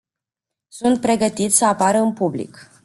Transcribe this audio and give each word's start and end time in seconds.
Sunt 0.67 1.01
pregătiți 1.01 1.55
să 1.57 1.65
apară 1.65 1.97
în 1.97 2.13
public. 2.13 2.69